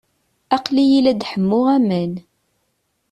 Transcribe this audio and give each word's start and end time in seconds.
Aqli-iyi 0.55 0.99
la 1.03 1.13
d-ḥemmuɣ 1.13 1.65
aman. 1.77 2.13